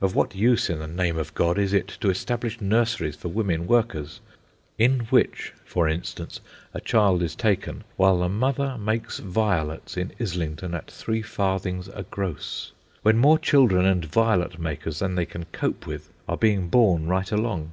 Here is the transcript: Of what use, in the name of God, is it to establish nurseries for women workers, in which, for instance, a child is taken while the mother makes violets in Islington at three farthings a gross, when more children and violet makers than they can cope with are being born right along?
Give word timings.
Of 0.00 0.16
what 0.16 0.34
use, 0.34 0.68
in 0.68 0.80
the 0.80 0.88
name 0.88 1.16
of 1.16 1.32
God, 1.34 1.56
is 1.56 1.72
it 1.72 1.86
to 2.00 2.10
establish 2.10 2.60
nurseries 2.60 3.14
for 3.14 3.28
women 3.28 3.68
workers, 3.68 4.20
in 4.76 5.02
which, 5.08 5.54
for 5.64 5.88
instance, 5.88 6.40
a 6.74 6.80
child 6.80 7.22
is 7.22 7.36
taken 7.36 7.84
while 7.96 8.18
the 8.18 8.28
mother 8.28 8.76
makes 8.76 9.20
violets 9.20 9.96
in 9.96 10.12
Islington 10.20 10.74
at 10.74 10.90
three 10.90 11.22
farthings 11.22 11.86
a 11.94 12.02
gross, 12.02 12.72
when 13.02 13.18
more 13.18 13.38
children 13.38 13.86
and 13.86 14.04
violet 14.04 14.58
makers 14.58 14.98
than 14.98 15.14
they 15.14 15.26
can 15.26 15.44
cope 15.52 15.86
with 15.86 16.10
are 16.28 16.36
being 16.36 16.68
born 16.68 17.06
right 17.06 17.30
along? 17.30 17.70